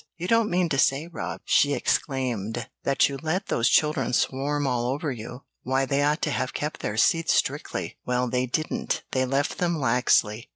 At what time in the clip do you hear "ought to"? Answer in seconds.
6.01-6.31